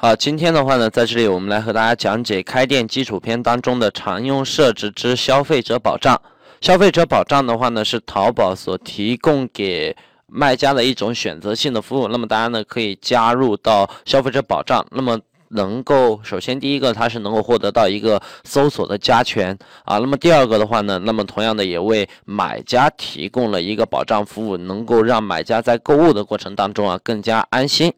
[0.00, 6.22] 好，今天的话呢，在这里我们来和大家讲解开店基础篇当中的常用设置之消费者保障。
[6.60, 9.96] 消费者保障的话呢，是淘宝所提供给
[10.28, 12.06] 卖家的一种选择性的服务。
[12.06, 14.86] 那么大家呢，可以加入到消费者保障。
[14.92, 15.18] 那么
[15.50, 19.98] 能够首先第一个，它是能够获得到一个搜索的加权啊。
[19.98, 27.92] 那么第二个的话呢，那么同样的也为买家提供了一个保障服务，能够让买家在购物的过程当中啊更加安心。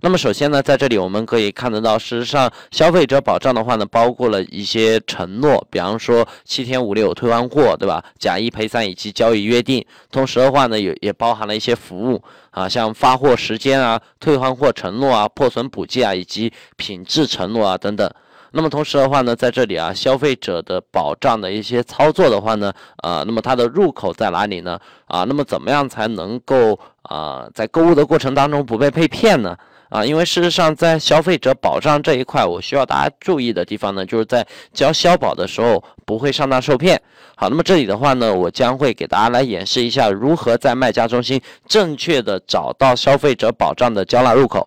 [0.00, 8.04] 那么首先呢，在这里我们可以看得到，事实上消费者保障的话呢，包括了一些承诺，比方说七天无理由退换货，对吧？
[8.18, 9.84] 假一赔三以及交易约定。
[10.10, 18.10] 同时的话呢，也也包含了一些服务啊，像发货时间啊、退换货承诺啊、破损补件啊以及品品质承诺啊等等。
[18.52, 22.72] 那么同时的话呢，在这里啊，消费者的保障的一些操作的话呢，
[23.02, 24.80] 呃，那么它的入口在哪里呢？
[25.04, 29.54] 啊，那么怎么样才能够啊，在购物的过程当中不被被骗呢？
[29.90, 36.98] 啊，因为事实上，在消费者保障这一块，我需要大家注意的地方呢，就是在交消保的时候不会上当受骗。
[37.36, 44.66] 好，那么这里的话呢，我将会给大家来演示一下如何在卖家中心正确的找到消费者保障的交纳入口。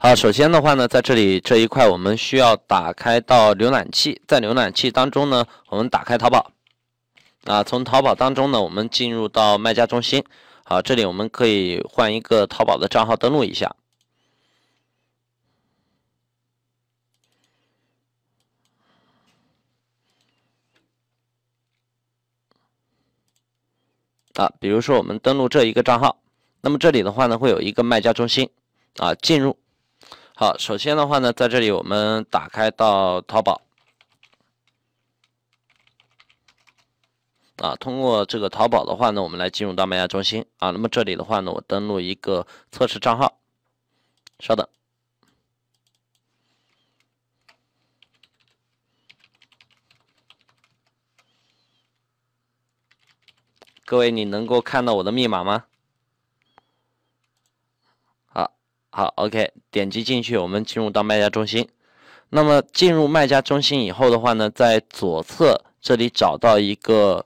[0.00, 6.52] 好，首先的话呢，在这里这一块，我们需要打开到浏览器，在浏览器当中呢，我们打开淘宝。
[7.46, 10.22] 啊，从淘宝当中呢，我们进入到卖家中心。
[10.62, 13.74] 好，这里我们可以换一个淘宝的账号登录一下。
[24.34, 26.20] 啊，比如说我们登录这一个账号，
[26.60, 28.48] 那么这里的话呢，会有一个卖家中心
[28.98, 29.58] 啊，进入。
[30.40, 33.60] 好，首先的话呢，在这里我们打开到淘宝。
[37.56, 40.70] 啊，通过这个淘宝的话呢，我们来进入到卖家中心啊。
[40.70, 43.40] 那么这里的话呢，我登录一个测试账号，
[44.38, 44.64] 稍等。
[53.84, 55.64] 各位，你能够看到我的密码吗？
[58.98, 61.68] 好，，OK，点击进去，我们进入到卖家中心。
[62.30, 67.24] 那么进入卖家中心以后的话呢，在左侧这里找到一个。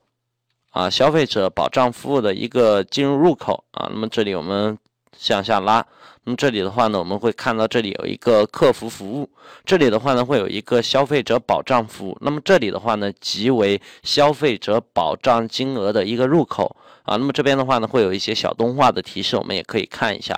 [0.73, 4.77] 啊，消费者保障服务的一个进入入口啊，那么这里我们
[5.17, 5.87] 向下拉，
[6.25, 9.31] 那么这里的话呢，我们会看到这里有一个客服服务，
[9.65, 20.35] 这里的话呢会有一个消费者保障服务，那么这里的话呢即为消费者保障金额的一个入口啊，那么这边的话呢会有一些小动画的提示，我们也可以看一下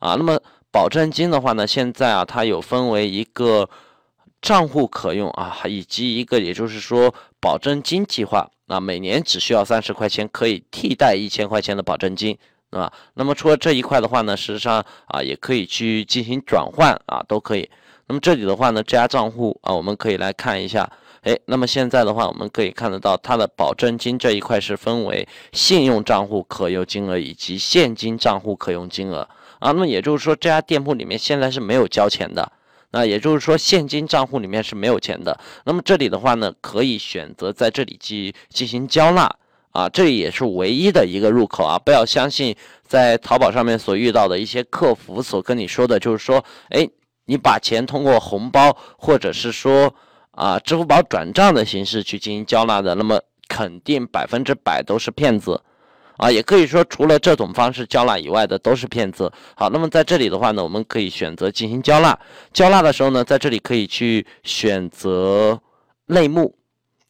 [0.00, 0.40] 啊，那么
[0.70, 3.68] 保证金的话呢，现在啊它有分为一个
[4.40, 8.48] 账户可用啊，以及一个也就是说保证金计划。
[8.66, 12.36] 那每年只需要三十块钱，可以替代一千块钱的保证金，
[12.70, 17.68] 啊，那么除了这一块的话呢，事实上啊，也可以去进行转换啊，都可以。
[18.06, 20.90] 那么这里的话呢，这家账户啊，我们可以来看一下，
[21.22, 29.26] 哎，那么现在的话，我们可以看得到它的保证金这一块是分为信用账户可用金额以及现金账户可用金额
[29.60, 29.72] 啊。
[29.72, 32.52] 那么也就是说，这家店铺里面现在是没有交钱的。
[32.90, 35.38] 那也就是说，现金账户里面是没有钱的。
[35.64, 39.30] 那么这里的话呢，可以选择在这里去进行交纳
[39.72, 41.78] 啊，这也是唯一的一个入口啊。
[41.78, 46.88] 不要相信在淘宝上面所遇到的一些客服所跟你说的，就是说，哎，
[47.26, 49.94] 你把钱通过红包或者是说
[50.30, 55.60] 啊支付宝转账的形式去进行交纳的，那么肯定百分之百都是骗子。
[56.18, 59.32] 啊，也可以说除了这种方式交纳以外的都是骗子。
[59.54, 62.18] 好，那么在这里的话呢，我们可以选择进行交纳。
[62.52, 65.58] 交纳的时候呢，在这里可以去选择
[66.06, 66.56] 类目，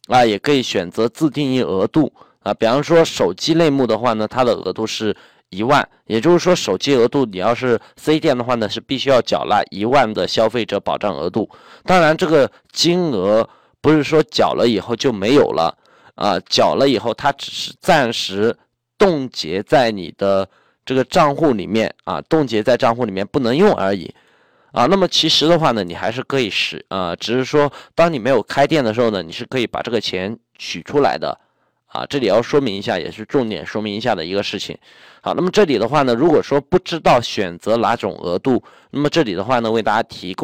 [0.07, 2.13] 啊，也可以选择自定义额度。
[2.43, 5.15] 啊，比方说手机类目的话呢，它的额度是
[5.49, 11.49] 一万，也就是说手机额度你要是 C 店的话呢，是必须要缴纳一万的消费者保障额度。
[11.83, 13.49] 当然，这个金额
[13.81, 15.75] 不是说缴了以后就没有了，
[16.13, 18.55] 啊，缴了以后它只是暂时。
[18.99, 20.47] 冻结在你的
[20.85, 24.13] 这个账户里面啊，冻结在账户里面不能用而已，
[24.71, 31.39] 啊，那么其实的话呢，你还是可以使啊，只是说当你没有开店的时候呢，你是可以把这个钱取出来的，
[31.87, 34.77] 啊，这里要说明一下，也是重点说明一下的一个事情。
[35.21, 38.61] 好，那么这里的话呢，如果说不知道选择哪种额度，
[38.91, 40.37] 那么这里的话呢，为大家提供。